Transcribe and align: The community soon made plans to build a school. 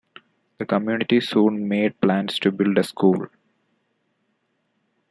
The 0.57 0.65
community 0.65 1.21
soon 1.21 1.67
made 1.67 2.01
plans 2.01 2.39
to 2.39 2.51
build 2.51 2.79
a 2.79 2.83
school. 2.83 3.27